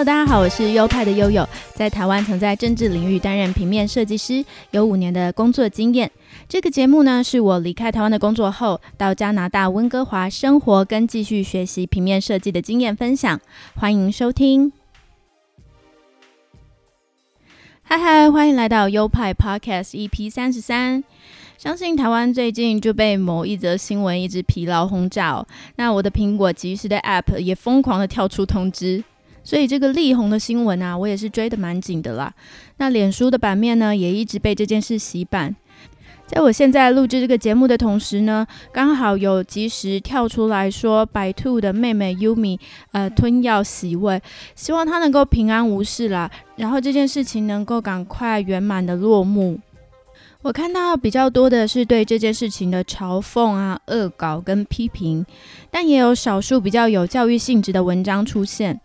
[0.00, 6.10] 大家好，我是优派的悠悠，在台湾曾在政治领域担任平面设计师，有五年的工作经验。
[6.48, 13.38] 这个节目呢，是我离开台湾的工作后，到加拿大温哥华生活跟继续学习平面设计的经验分享。
[13.74, 14.72] 欢迎收听。
[17.82, 21.04] 嗨嗨，欢迎来到优派 Podcast EP 三十三。
[21.58, 25.44] 相信台湾最近就被某一则新闻一直疲劳轰炸。
[25.76, 29.04] 那我的苹果即时的 App 也疯狂的跳出通知，
[29.42, 32.32] 所以这个力宏的新闻啊，我也是追的蛮紧的啦。
[32.76, 35.56] 那脸书的版面呢，也一直被这件事洗版。
[36.26, 42.56] 在我现在录制这个节目的同时呢，刚好有及时跳出来说白兔的妹妹 Yumi
[42.92, 44.22] 呃吞药洗胃，
[44.54, 49.58] 希望她能够平安无事啦，然后这件事情能够赶快圆满的落幕。
[50.42, 55.26] 我看到比较多的是对这件事情的嘲讽啊、恶搞跟批评，
[55.70, 58.80] 但也有少数比较有教育性质的文章出现。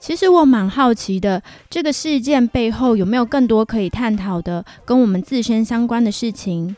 [0.00, 6.76] 其实我蛮好奇的，这个事件背后有没有更多可以探讨的跟我们自身相关的事情？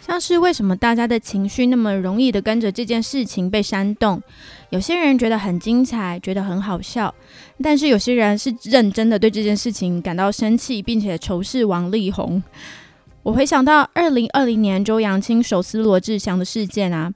[0.00, 4.20] 像是为什么大家的情绪那么容易的跟着这件事情被煽动？
[4.70, 7.14] 有些人觉得很精彩，觉得很好笑，
[7.62, 12.42] 但是有些人是认真的对这件事情感到生气，并且仇视王力宏。
[13.22, 17.12] 我回想到二零二零年周扬青手撕罗志祥的事件啊，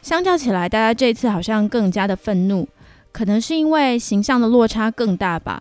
[0.00, 2.66] 相较起来，大家这次好像更加的愤怒，
[3.18, 5.60] 可能是因为形象的落差更大吧？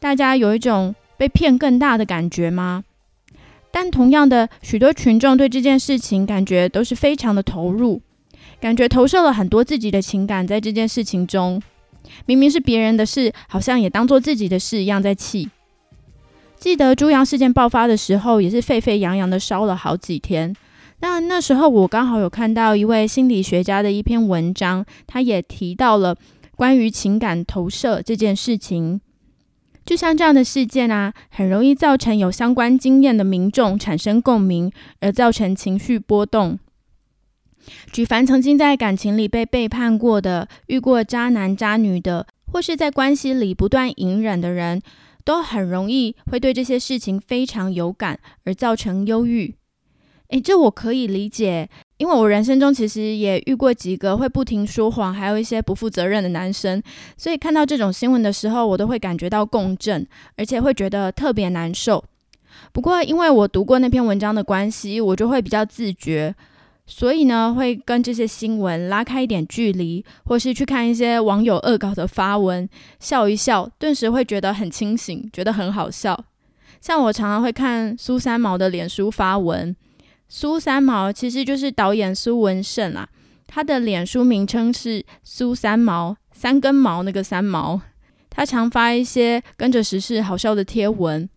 [0.00, 2.82] 大家有一种被骗更大的感觉吗？
[3.70, 8.00] 但同样的，许多群众对这件事情感觉都是非常的投入，
[8.60, 11.62] 感觉投射了很多自己的情感在这件事情中，
[12.26, 15.48] 明明是别人的事，好像也当做自己的事一样在气。
[16.58, 20.52] 记得猪羊事件爆发的时候，也是沸沸扬扬的烧了好几天。
[20.98, 26.16] 那那时候我刚好有看到一位心理学家的一篇文章，他也提到了
[26.58, 29.00] 关于情感投射这件事情。
[29.86, 36.58] 就像这样的事件啊，很容易造成有相关经验的民众产生共鸣，而造成情绪波动。
[37.92, 44.82] 举凡曾经在感情里被背叛过的、遇过渣男渣女的，或是在关系里不断隐忍的人。
[45.24, 49.54] 都很容易会对这些事情非常有感，而造成忧郁。
[50.28, 56.82] 诶，这我可以理解，因为我人生中其实也遇过几个会不停说谎，还有一些不负责任的男生，
[57.16, 60.06] 所以看到这种新闻的时候，我都会感觉到共振，
[60.36, 62.04] 而且会觉得特别难受。
[62.72, 66.34] 不过，因为我读过那篇文章的关系，我就会比较自觉。
[66.90, 72.66] 所以呢，会跟这些新闻拉开一点距离，或是去看一些网友恶搞的发文，
[72.98, 76.18] 笑一笑，顿时会觉得很清醒，觉得很好笑。
[76.80, 79.76] 像我常常会看苏三毛的脸书发文，
[80.28, 83.08] 苏三毛其实就是导演苏文胜啊，
[83.46, 87.80] 他的脸书名称是苏三毛，三根毛那个三毛，
[88.28, 91.28] 他常发一些跟着时事好笑的贴文，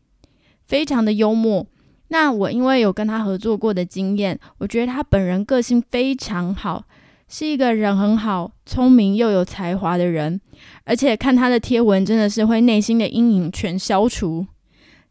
[0.67, 1.65] 非常的幽默。
[2.09, 6.83] 那我因为有跟他合作过的经验，我觉得他本人个性非常好，
[7.29, 10.41] 是一个人很好、聪明又有才华的人。
[10.83, 14.45] 而且看他的贴文，真的是会内心的阴影全消除。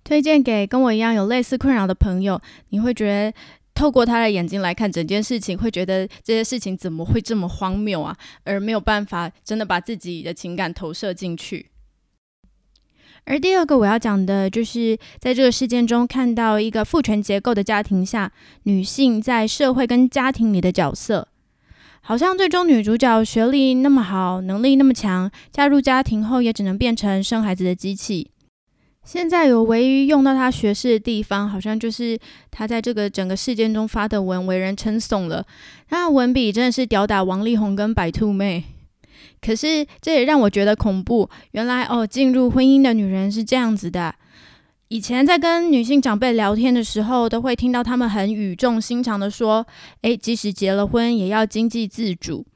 [0.05, 3.39] 推荐给跟我一样有类似困扰的朋友，你会觉得
[3.81, 8.15] 透过他的眼睛来看整件事情，会觉得这些事情怎么会这么荒谬啊？
[8.45, 11.71] 而没有办法真的把自己的情感投射进去。
[13.25, 18.31] 而第二个我要讲的，就是在这个事件中看到一个父权结构的家庭下，
[18.65, 21.29] 女性在社会跟家庭里的角色，
[22.03, 28.31] 好像最终女主角学历那么好，能力那么强，加入家庭后也只能变成生孩子的机器。
[29.13, 32.17] 现在有唯一用到她学识的地方，好像就是
[32.49, 35.45] 她在这个整个事件中发的文，为人称颂了。
[35.89, 38.63] 她的文笔真的是吊打王力宏跟白兔妹。
[39.41, 41.29] 可是这也让我觉得恐怖。
[41.51, 44.15] 原来哦，进入婚姻的女人是这样子的。
[44.87, 49.67] 以前在跟女性长辈聊天的时候，都会听到他们很语重心长的说
[50.03, 52.47] ：“诶，即使结了婚，也要经济自主。”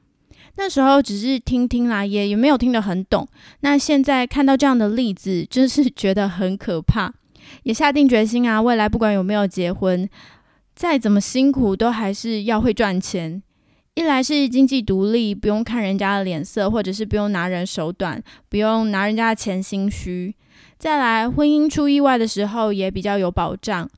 [0.57, 3.27] 那时候只是听听啦，也也没有听得很懂。
[3.59, 7.13] 那现在看到这样的例子，真是觉得很可怕。
[7.63, 10.09] 也下定决心啊，未来不管有没有结婚，
[10.73, 13.41] 再怎么辛苦，都还是要会赚钱。
[13.93, 20.35] 一来是经济独立，不用看人家的脸色，或者是不用拿人手短，不用拿人家的钱心虚。
[20.77, 23.89] 再来，婚姻出意外的时候也比较有保障。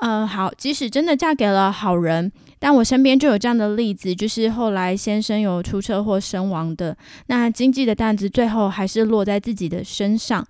[0.00, 6.96] 嗯，好，即使真的嫁给了好人，但我身边就有这样的例子，就是后来先生有出车祸身亡的，
[7.26, 10.46] 那经济的担子最后还是落在自己的身上。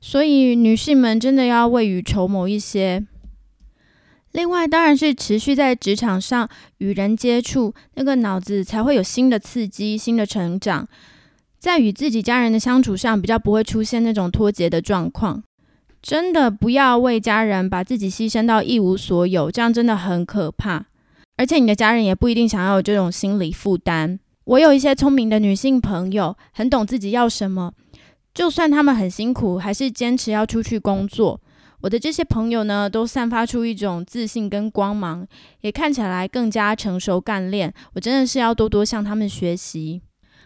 [0.00, 3.06] 所以，女性们真的要未雨绸缪一些。
[4.32, 10.88] 另外，当然是持续在职场上与人接触，那个脑子才会有新的刺激、新的成长。
[11.58, 15.44] 在与自己家人的相处上，比较不会出现那种脱节的状况。
[16.00, 20.86] 真的不要为家人把自己牺牲到一无所有，这样真的很可怕。
[21.42, 24.16] 而且你的家人也不一定想要有这种心理负担。
[24.44, 27.72] 我有一些聪明的女性朋友，很懂自己要什么，
[28.32, 31.40] 就算他们很辛苦，还是坚持要出去工作。
[31.80, 35.26] 我的这些朋友呢，都散发出一种自信跟光芒，
[35.62, 37.74] 也看起来更加成熟干练。
[37.94, 40.00] 我真的是要多多向他们学习。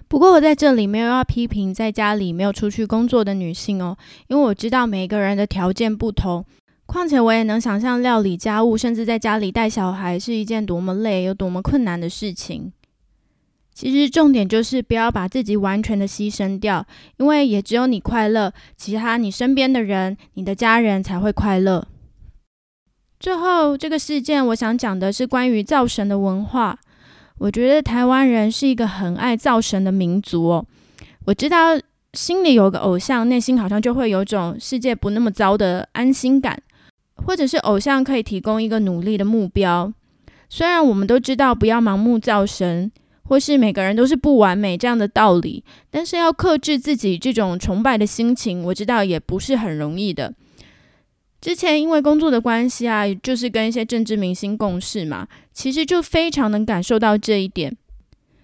[0.08, 3.98] 不过我在这里没有要批评在家里没有出去工作的女性哦，
[4.28, 6.42] 因为我知道每个人的条件不同。
[6.86, 12.72] 况且我也能想象料理家务，甚至在家里带小孩是一件多么累、有多么困难的事情。
[13.74, 16.86] 其实重点就是不要把自己完全的牺牲掉，
[17.18, 21.86] 因为也只有你快乐，其他你身边的人、你的家人才会快乐。
[23.20, 26.78] 最后这个事件，我想讲的是关于造神的文化。
[27.38, 30.66] 我觉得台湾人是一个很爱造神的民族哦。
[31.26, 31.78] 我知道
[32.14, 36.58] 心里有个偶像，内心好像就会有种世界不那么糟的安心感，
[37.26, 39.92] 或者是偶像可以提供一个努力的目标。
[40.48, 42.92] 虽然我们都知道不要盲目造神，
[43.24, 50.32] 或是每个人都是不完美这样的道理，但是要克制自己这种崇拜的心情，我知道也不是很容易的。
[51.40, 57.76] 之前因为工作的关系啊，就是跟一些政治明星共事嘛，其实就非常能感受到这一点。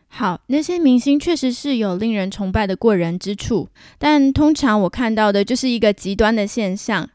[0.08, 3.68] 好，那些明星确实是有令人崇拜的过人之处，
[3.98, 7.08] 但通常我看到的就是一个极端的现象：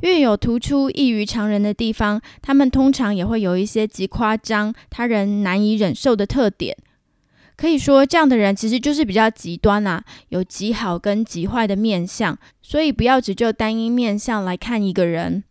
[0.00, 6.76] 越有突出异于常人的地方，他们通常也会有一些极夸张、他人难以忍受的特点。
[7.56, 15.44] 可以说，这样的人其实就是比较极端啊，有极好跟极坏的面相，所以不要只就单一面相来看一个人。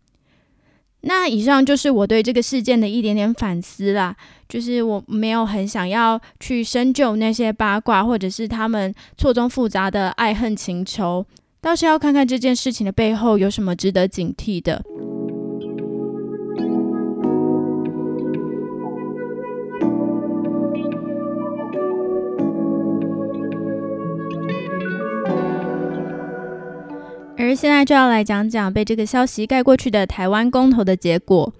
[1.06, 4.16] 那以上就是我对这个事件的一点点反思啦，
[4.48, 11.26] 就是我没有很想要去深究那些八卦，或者是他们错综复杂的爱恨情仇，
[11.64, 14.84] 倒是要看看这件事情的背后有什么值得警惕的。
[27.38, 31.50] 而现在就要来讲讲被这个消息盖过去的台湾公投的结果。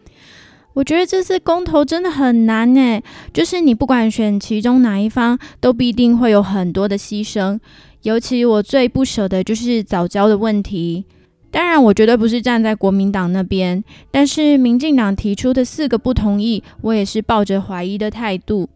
[0.74, 3.00] 我觉得这次公投真的很难呢，
[3.32, 7.58] 就是你不管选其中哪一方，都必定会有很多的牺牲。
[8.04, 11.06] 尤其我最不舍的就是早教的问题。
[11.50, 18.68] 当然，我绝对不是站在国民党那边，但是民进党提出的四个不同意，我也是抱着怀疑的态度。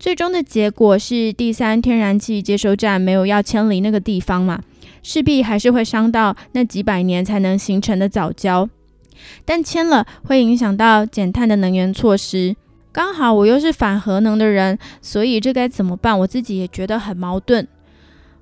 [0.00, 4.60] 最终的结果是第三天然气接收站没有要迁离那个地方嘛？
[5.02, 8.68] 势必还是会伤到那几百年才能形成的早教，
[9.44, 12.56] 但签了会影响到减碳的能源措施。
[12.90, 16.18] 刚好我又是反核能的人，所以这该怎么办？
[16.18, 17.68] 我自己也觉得很矛盾。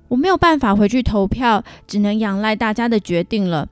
[0.07, 3.67] 我没有办法回去投票，只能仰赖大家的决定了。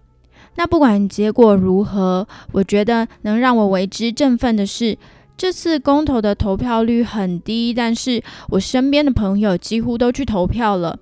[0.55, 4.97] 那不管结果如何，我觉得能让我为之振奋的是，
[5.35, 10.99] 这次公投的投票率很低，但是我身边的朋友几乎都去投票了。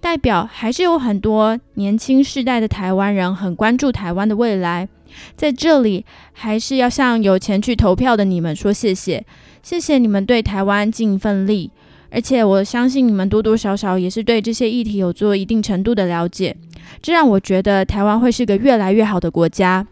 [0.00, 4.88] 代表还是有很多年轻世代的台湾人很关注台湾的未来，
[5.36, 9.24] 在这里还是要向有钱去投票的你们说谢谢，
[9.62, 11.70] 谢谢你们对台湾尽一份力，
[12.10, 16.56] 而且我相信你们多多少少也是对这些议题有做一定程度的了解，
[17.02, 19.86] 这让我觉得台湾会是个越来越好的国家。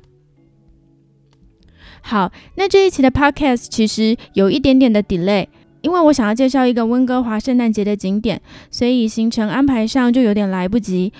[2.02, 5.46] 好，那这一期的 podcast 其实有一点点的 delay。
[5.80, 8.40] 因为我想要介绍一个温哥华圣诞节的景点，
[8.70, 11.12] 所以行程安排上就有点来不及。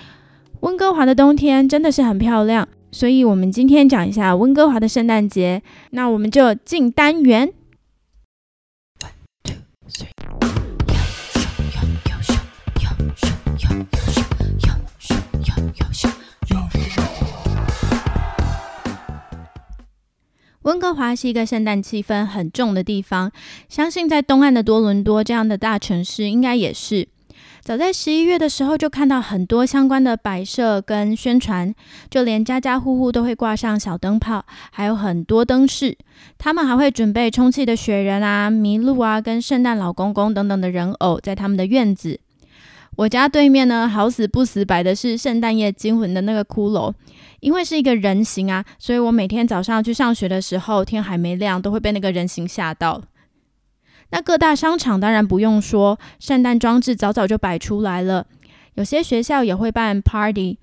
[0.61, 5.61] 温哥华的冬天真的是很漂亮，所以我们今天讲一下温哥华的圣诞节。
[5.91, 7.53] 那我们就进单元。
[20.65, 23.31] 温哥华是一个圣诞气氛很重的地方，
[23.69, 27.07] 相信在东岸的多伦多这样的大城市应该也是。
[27.61, 31.71] 早在十一月的时候就看到很多相关的摆设跟宣传，
[32.09, 35.95] 就连家家户户都会挂上小灯泡，还有很多灯饰。
[36.39, 42.19] 他们还会准备充气的雪人啊、麋鹿啊、跟圣诞老公公等等的人偶在他们的院子。
[42.95, 46.91] 我家对面呢，好死不死摆的是圣诞夜惊魂的那个骷髅。
[47.45, 53.03] 因为是一个人形啊，所以我每天早上去上学的时候，天还没亮，都会被那个人形吓到。
[54.09, 58.25] 那各大商场当然不用说，圣诞装置早早就摆出来了。
[58.73, 60.57] 有些学校也会办 party。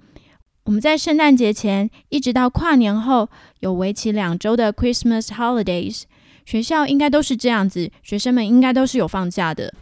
[0.64, 3.28] 我们在圣诞节前一直到跨年后，
[3.60, 6.02] 有为期两周的 Christmas holidays，
[6.44, 9.72] 学校应该都是这样子，学生们应该都是有放假的。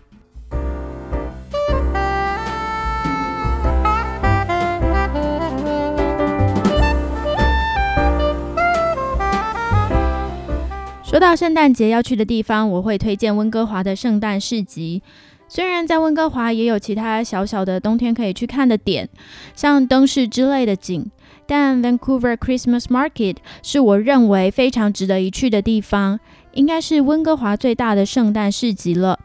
[11.10, 15.02] 说到圣诞节要去的地方，我会推荐温哥华的圣诞市集。
[15.48, 19.08] 虽然在温哥华也有其他小小的冬天可以去看的点，
[19.56, 21.10] 像灯饰之类的景，
[21.48, 26.20] 但 Vancouver Christmas Market 是我认为非常值得一去的地方，
[26.52, 29.18] 应该是温哥华最大的圣诞市集了。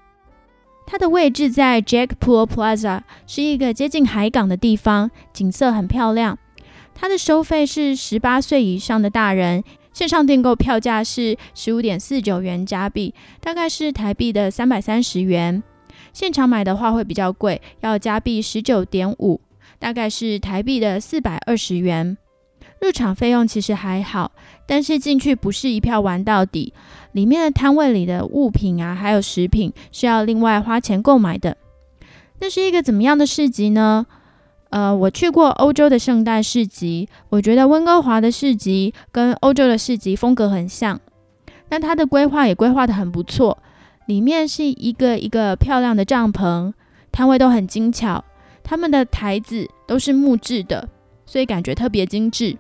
[0.88, 6.40] 它的位置在 Jack Pool Plaza，是一个接近海港的地方，景色很漂亮。
[6.96, 9.64] 它的收费是十八岁以上的大人，
[9.96, 15.64] 线上订购票价是十五点四九元加币，大概是台币的三百三十元。
[16.12, 19.40] 现场买的话会比较贵，要加币十九点五，
[19.80, 22.18] 大概是台币的四百二十元。
[22.82, 24.34] 入场费用其实还好，
[24.68, 26.74] 但是进去不是一票玩到底，
[27.14, 31.56] 里面的摊位里的物品啊，还有食品是要另外花钱购买的。
[32.42, 34.06] 那是一个怎么样的市集呢？
[34.70, 41.00] 呃，我去过欧洲的圣诞市集，我觉得温哥华的市集跟欧洲的市集风格很像，
[41.70, 43.58] 但它的规划也规划的很不错。
[44.08, 46.74] 里面是一个一个漂亮的帐篷，
[47.12, 48.24] 摊位都很精巧，
[48.64, 50.90] 他们的台子都是木质的，
[51.26, 52.58] 所以感觉特别精致。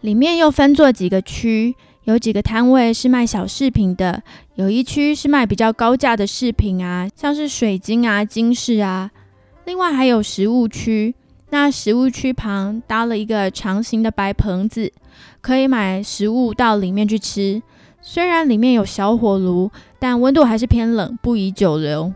[0.00, 1.74] 里面又分作几个区，
[2.04, 4.22] 有几个摊位是卖小饰品的，
[4.54, 9.10] 有一区是卖比较高价的饰品啊，像是水晶啊、金饰啊。
[9.66, 11.12] 另外还有食物区，
[11.50, 14.92] 那食物区旁搭了一个长形的白棚子，
[15.40, 17.60] 可以买食物到里面去吃。
[18.00, 19.68] 虽然里面有小火炉，
[19.98, 22.14] 但温度还是偏冷，不宜久留。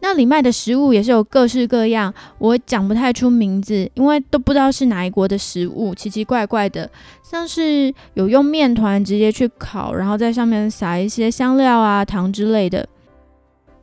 [0.00, 6.90] 那里卖的食物也是有各式各样，我讲不太出名字，因为都不知道是哪一国的食物，奇奇怪怪的，
[7.22, 12.88] 像是有用面团直接去烤，然后在上面撒一些香料啊、糖之类的。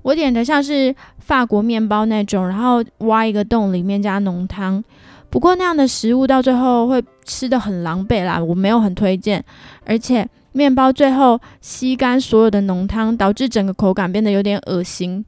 [0.05, 4.83] 我点的像是法国面包那种，然后挖一个洞，里面加浓汤。
[5.31, 9.43] 不过那样的食物到最后会吃的很狼狈啦，我没有很推荐。
[9.83, 15.25] 而且面包最后吸干所有的浓汤，导致整个口感变得有点恶心。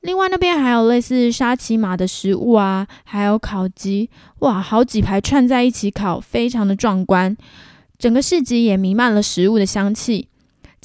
[0.00, 7.36] 另外那边还有类似沙琪玛的食物啊，还有烤鸡，哇，好几排串在一起烤，非常的壮观。
[7.96, 10.26] 整个市集也弥漫了食物的香气。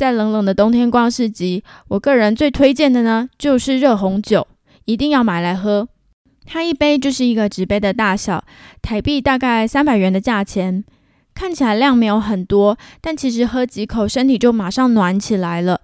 [0.02, 4.48] 在冷冷的冬天逛市集，我个人最推荐的呢就是热红酒，
[4.86, 5.88] 一定要买来喝。
[6.44, 8.44] 它一杯就是一个纸杯的大小，
[8.82, 10.84] 台币大概三百元的价钱，
[11.36, 15.80] 看起来量没有很多，但其实喝几口身体就马上暖起来了，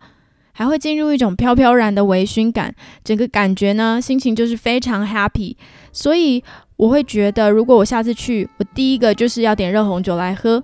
[0.51, 5.55] 还会进入一种飘飘然的微醺感，整个感觉呢心情就是非常 happy，
[5.93, 6.43] 所以
[6.77, 10.63] 我会觉得如果我下次去，我第一个就是要点热红酒来喝。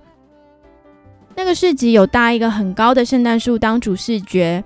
[1.36, 4.64] 那个市集有搭一个很高的圣诞树当主视觉，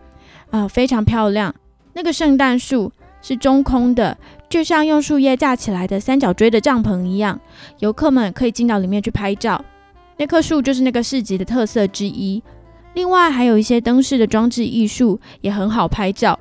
[0.50, 1.54] 啊，非常漂亮。
[1.94, 4.18] 那个圣诞树是中空的。
[4.50, 7.38] 就像用树叶架起来的三角锥的帐篷一样，
[7.80, 9.64] 游客们可以进到里面去拍照。
[10.16, 12.42] 那棵树就是那个市集的特色之一。
[12.94, 16.40] 另外还有一些灯饰的装置艺术也很好拍照。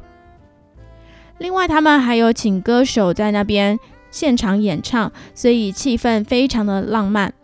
[1.38, 3.78] 另外他们还有请歌手在那边
[4.12, 7.34] 现场演唱，所以气氛非常的浪漫。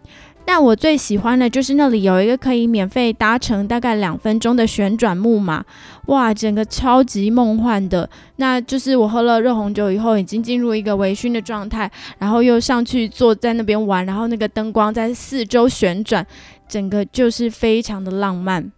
[0.45, 5.65] 但我最喜欢的就是那里有一个可以免费搭乘大概两分钟的旋转木马，
[6.07, 8.09] 哇，整个超级梦幻的。
[8.37, 16.27] 那就是我喝了热红酒以后，已经进入一个微醺的状态，然后又上去坐在那边玩，然后那个灯光在四周旋转，
[16.69, 18.73] 整个就是非常的浪漫。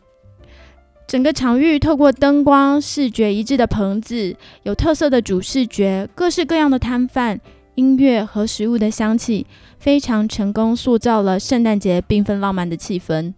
[1.07, 7.41] 整个场域透过灯光，视觉一致的棚子，有特色的主视觉，各式各样的摊贩。
[7.75, 9.47] 音乐和食物的香气
[9.79, 13.35] 非常成功，塑造了圣诞节缤纷浪漫的气氛。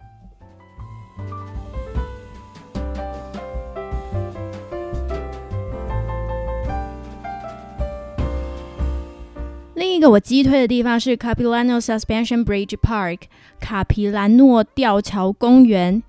[9.75, 13.21] 另一个我击推的地方是 Capilano Suspension Bridge Park（
[13.61, 16.03] 卡皮兰诺吊桥公园）。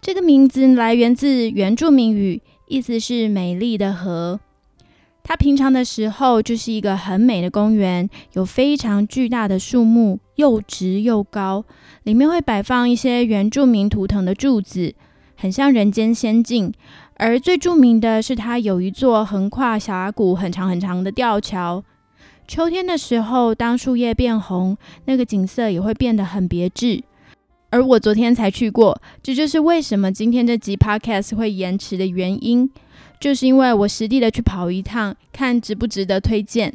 [0.00, 4.38] 这个名字来源自原住民语，意思是“美丽的河”。
[5.26, 11.64] 它平常的时候就是一个很美的公园，有非常巨大的树木，又直又高，
[12.02, 14.94] 里面会摆放一些原住民图腾的柱子，
[15.34, 16.70] 很像人间仙境。
[17.16, 21.82] 而最著名的是，它有一座横跨峡谷、很长很长的吊桥。
[22.46, 24.76] 秋天的时候，当树叶变红，
[25.06, 27.02] 那个景色也会变得很别致。
[27.70, 32.70] 而我昨天才去过，这就是为什么今天这集 podcast 会延迟的原因。
[33.24, 36.74] 就是因为我实地的去跑一趟，看值不值得推荐。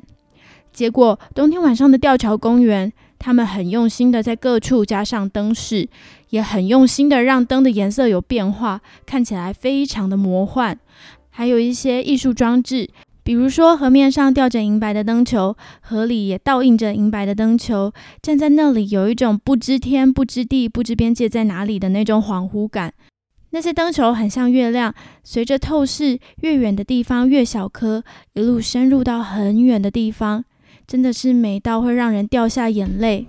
[0.74, 5.88] 结果冬天晚上的吊桥公园，他们很用心的在各处加上灯饰，
[6.32, 10.76] 也很用心的让灯的颜色有变化，看起来非常的魔幻。
[11.30, 12.90] 还有一些艺术装置，
[13.22, 22.92] 比如说河面上吊着银白的灯球，河里也倒映着银白的灯球，站在那里有一种不知天、不知地、不知边界在哪里的那种恍惚感。
[23.52, 28.04] 那些灯球很像月亮，随着透视，越远的地方越小颗，
[28.34, 30.46] 一路深入到很远的地方，
[30.86, 33.28] 真的是美到会让人掉下眼泪。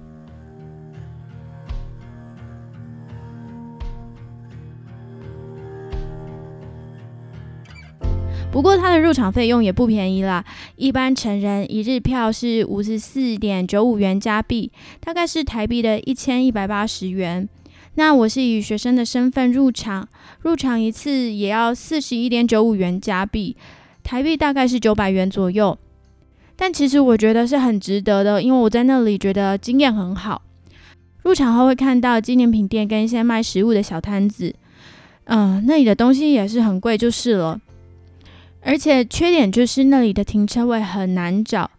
[8.52, 17.48] 不过它的入场费用也不便宜啦，一般成人一日票是五十四点九五元加币，大概是台币的一千一百八十元。
[17.94, 20.08] 那我是以学生的身份入场，
[20.42, 23.56] 入场一次也要四十一点九五元加币，
[24.02, 25.76] 台币大概是九百元左右。
[26.56, 30.42] 但其实我觉得是很值得的，因为我在那里觉得经验很好。
[31.22, 34.54] 入场后会看到纪念品店跟一些卖食物的小摊子，
[35.24, 37.60] 嗯，那里的东西也是很贵就是了。
[38.62, 41.70] 而且缺点就是那里的停车位很难找，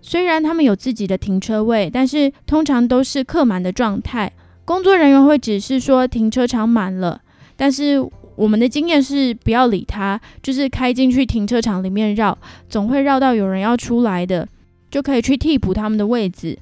[0.00, 4.32] 虽然他们有自己的停车位，但是通常都是客满的状态。
[4.64, 7.20] 工作人员会指示说停车场满了，
[7.56, 7.98] 但是
[8.36, 12.36] 我们的经验是不要理他，就是开进去停车场里面绕，
[12.68, 14.48] 总会绕到有人要出来的，
[14.90, 16.58] 就可以去替补他们的位置。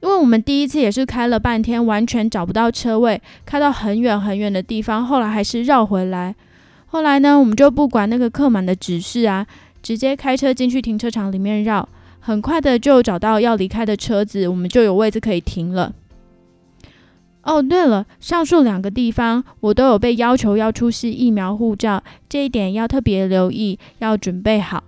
[0.00, 6.34] 因为我们第一次也是开了半天，完全找不到车位，开到很远很远的地方，后来还是绕回来。
[6.86, 9.46] 后来呢，我们就不管那个客满的指示啊，
[9.82, 11.86] 直接开车进去停车场里面绕，
[12.18, 15.92] 很快的就找到要离开的车子，我们就有位置可以停了。
[17.42, 24.84] 哦，对了，上述两个地方我都有被要求要出示疫苗护照，这一点要特别留意，要准备好。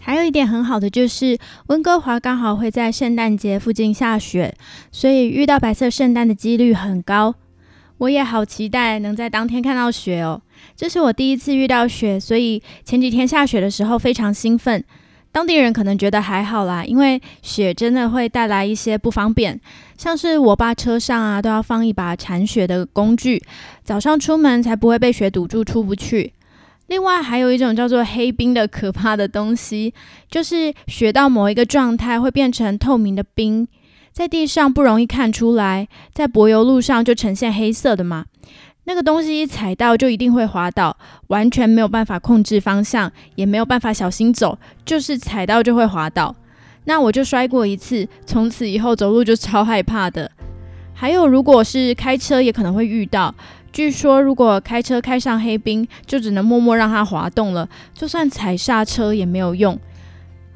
[0.00, 4.56] 还有一点很好的就是，温哥华刚好会在圣诞节附近下雪，
[4.92, 7.34] 所以遇到白色圣诞的几率很高。
[7.98, 10.40] 我也好期待能在当天看到雪哦。
[10.76, 14.84] 这是我第一次遇到雪，所以前几天下雪的时候非常兴奋。
[15.32, 19.60] 当地人可能觉得还好啦，因为雪真的会带来一些不方便，
[19.98, 23.42] 像是我爸车上啊都要放一把铲雪的工具，
[23.84, 26.32] 早上出门才不会被雪堵住出不去。
[26.86, 29.92] 另外还有一种叫做黑冰的可怕的东西，
[30.30, 33.68] 就是雪到某一个状态会变成透明的冰，
[34.16, 38.24] 在地上不容易看出来，在柏油路上就呈现黑色的嘛。
[38.84, 46.34] 那个东西一踩到就一定会滑倒，完全没有办法控制方向，也没有办法小心走，就是踩到就会滑倒。
[46.84, 50.32] 那我就摔过一次，从此以后走路就超害怕的。
[50.94, 53.34] 还有，如果是开车也可能会遇到。
[53.70, 59.78] 据说如果开车开上黑冰，就只能默默让它滑动了，就算踩刹车也没有用。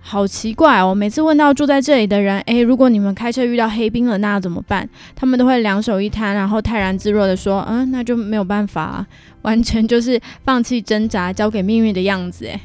[0.03, 0.95] 好奇怪哦！
[0.95, 4.89] 每次问到住在这里的人，诶，如果你们开车遇到黑冰了，那要怎么办？
[5.15, 9.07] 他们都会两手一摊，然后泰然自若的说：“嗯，那就没有办法，
[9.43, 12.61] 完全就是放弃挣扎，交给命运的样子。”诶。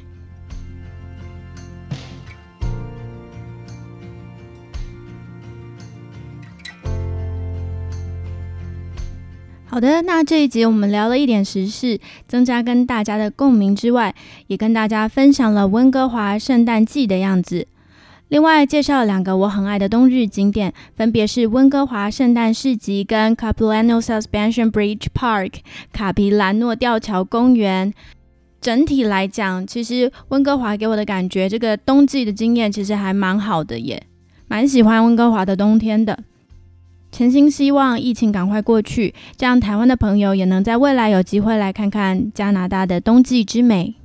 [9.75, 14.15] 好的，那这一集我们聊了一点时事，增加跟大家的共鸣之外，
[14.47, 17.67] 也跟大家分享了温哥华圣诞季的样子。
[18.29, 25.55] 另外介绍两个我很爱的冬日景点，分别是温哥华圣诞市集跟 Capilano Suspension Bridge Park
[25.91, 27.93] 卡皮兰诺吊桥公园。
[28.61, 34.01] 整体来讲，其实温哥华给我的感觉，这个冬季的经验其实还蛮好的耶，
[34.47, 36.17] 蛮喜欢温哥华的冬天的。
[37.15, 43.95] 诚心希望疫情赶快过去，这样台湾的朋友也能在未来有机会来看看加拿大的冬季之美。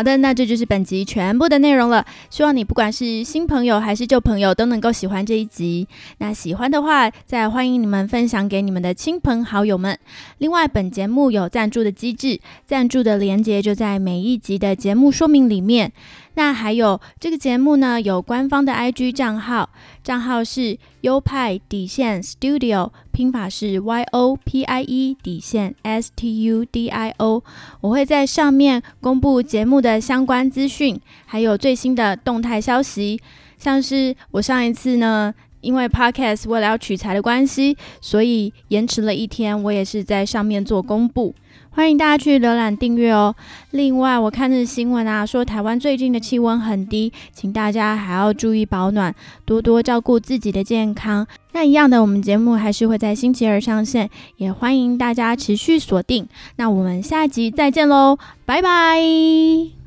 [0.00, 2.02] 好的，那这就是本集全部的内容了。
[2.30, 5.86] 希望你不管是新朋友还是旧朋友，都能够喜欢这一集。
[6.16, 9.98] 那喜欢的话，再欢迎你们分享给你们的亲朋好友们。
[10.38, 15.92] 另外，本节目有赞助的机制，赞助的连接就在每一集的节目说明里面。
[16.34, 19.68] 那还有这个节目呢，有官方的 IG 账号，
[20.02, 27.42] 账号是优派底线 Studio，拼法是 Y O P I E 底线 S T U D I O。
[27.80, 33.20] 我会在上面公布节目的相关资讯，还有最新的动态消息。
[33.58, 41.34] 像是我上一次呢，因为 Podcast 为了要取材的关系，所以延迟了一天，我也是在上面做公布。
[41.72, 43.34] 欢迎大家去浏览订阅哦。
[43.70, 51.24] 另外，我看这新闻啊，说台湾最近的气温很低，请大家还要注意保暖，多多照顾自己的健康。
[51.52, 56.26] 那一样的，我们节目还是会在星期二上线，也欢迎大家持续锁定。
[56.56, 59.79] 那我们下集再见喽，拜拜。